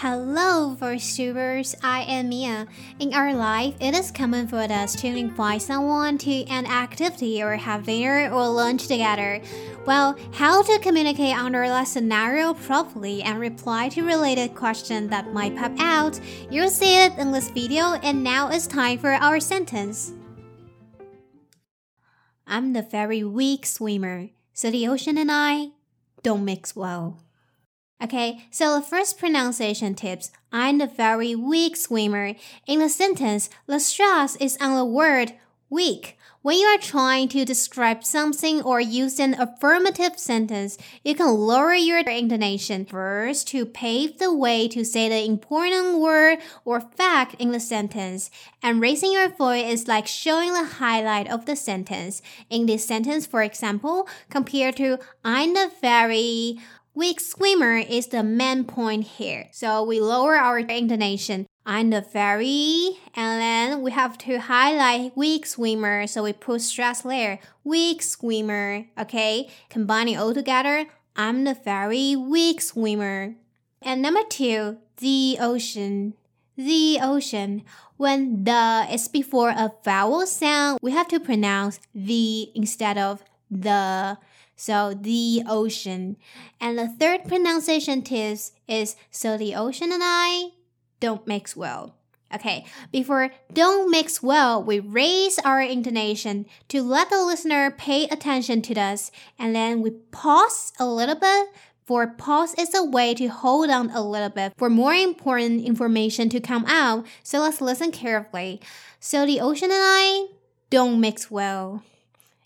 [0.00, 1.74] Hello, VoiceTubers.
[1.82, 2.66] I am Mia.
[2.98, 7.56] In our life, it is common for us to invite someone to an activity or
[7.56, 9.40] have dinner or lunch together.
[9.86, 15.56] Well, how to communicate under that scenario properly and reply to related questions that might
[15.56, 20.12] pop out, you'll see it in this video and now it's time for our sentence.
[22.46, 25.70] I'm the very weak swimmer, so the ocean and I
[26.22, 27.25] don't mix well.
[28.02, 32.34] Okay, so the first pronunciation tips I'm a very weak swimmer.
[32.66, 35.32] In the sentence, the stress is on the word
[35.70, 36.18] weak.
[36.42, 41.74] When you are trying to describe something or use an affirmative sentence, you can lower
[41.74, 47.50] your intonation first to pave the way to say the important word or fact in
[47.50, 48.30] the sentence.
[48.62, 52.22] And raising your voice is like showing the highlight of the sentence.
[52.48, 56.60] In this sentence, for example, compared to I'm a very
[56.96, 59.48] Weak swimmer is the main point here.
[59.52, 61.44] So we lower our intonation.
[61.66, 66.06] I'm the very, and then we have to highlight weak swimmer.
[66.06, 67.38] So we put stress there.
[67.64, 68.86] Weak swimmer.
[68.98, 69.50] Okay.
[69.68, 70.86] Combining all together.
[71.14, 73.34] I'm the very weak swimmer.
[73.82, 76.14] And number two, the ocean.
[76.56, 77.64] The ocean.
[77.98, 84.16] When the is before a vowel sound, we have to pronounce the instead of the.
[84.56, 86.16] So the ocean.
[86.60, 90.48] And the third pronunciation tip is so the ocean and I
[90.98, 91.94] don't mix well.
[92.34, 98.62] Okay, before don't mix well, we raise our intonation to let the listener pay attention
[98.62, 101.48] to us, and then we pause a little bit.
[101.84, 106.28] For pause is a way to hold on a little bit for more important information
[106.30, 107.06] to come out.
[107.22, 108.60] So let's listen carefully.
[108.98, 110.26] So the ocean and I
[110.68, 111.84] don't mix well.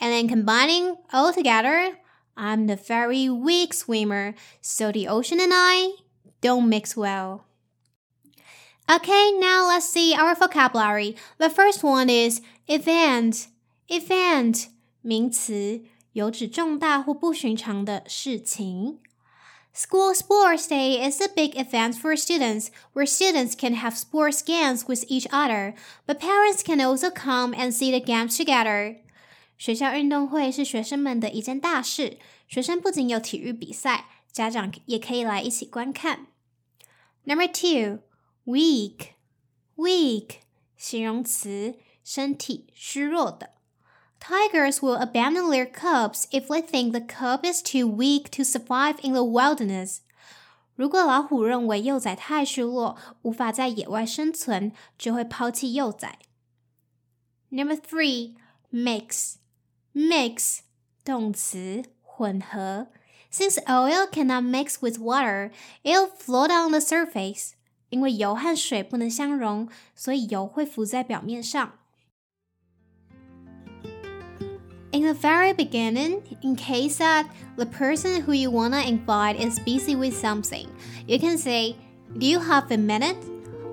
[0.00, 1.98] And then combining all together,
[2.36, 5.92] I'm the very weak swimmer, so the ocean and I
[6.40, 7.46] don't mix well.
[8.88, 11.16] Okay, now let's see our vocabulary.
[11.38, 13.48] The first one is event.
[13.88, 14.66] Event
[15.02, 15.82] 名词，
[16.12, 18.98] 有指重大或不寻常的事情。
[19.74, 25.04] School Sports Day is a big event for students where students can have sports games with
[25.08, 25.74] each other,
[26.06, 28.96] but parents can also come and see the games together.
[29.61, 32.17] 学校运动会是学生们的一件大事，
[32.47, 36.25] 学生不仅有体育比赛，家长也可以来一起观看。
[37.25, 37.99] Number two,
[38.43, 39.09] weak,
[39.75, 40.37] weak，
[40.75, 43.51] 形容词，身体虚弱的。
[44.19, 49.13] Tigers will abandon their cubs if they think the cub is too weak to survive in
[49.13, 49.99] the wilderness.
[50.73, 56.17] 如果老虎认为幼崽太虚弱，无法在野外生存，就会抛弃幼崽。
[57.49, 58.37] Number three,
[58.71, 59.35] mix.
[59.94, 60.58] Mix
[61.04, 62.88] 动词混合。
[63.32, 65.50] Since oil cannot mix with water,
[65.82, 67.52] it'll float on the surface.
[67.90, 71.72] 因为油和水不能相溶，所以油会浮在表面上。
[74.92, 80.14] In the very beginning, in case that the person who you wanna invite is busy with
[80.14, 80.68] something,
[81.06, 81.76] you can say,
[82.14, 83.16] "Do you have a minute?"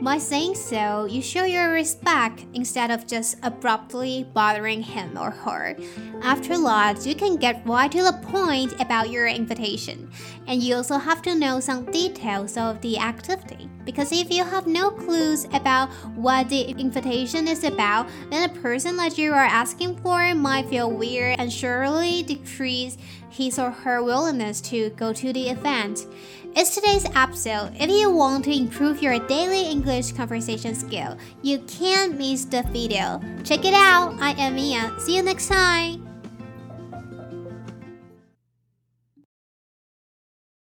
[0.00, 5.74] By saying so, you show your respect instead of just abruptly bothering him or her.
[6.22, 10.10] After that, you can get right to the point about your invitation.
[10.46, 13.70] And you also have to know some details of the activity.
[13.86, 18.96] Because if you have no clues about what the invitation is about, then the person
[18.98, 22.98] that you are asking for might feel weird and surely decrease
[23.30, 26.06] his or her willingness to go to the event.
[26.54, 27.72] It's today's episode.
[27.78, 33.20] If you want to improve your daily English conversation skill, you can't miss the video.
[33.44, 34.16] Check it out.
[34.20, 34.92] I am Mia.
[35.00, 36.05] See you next time.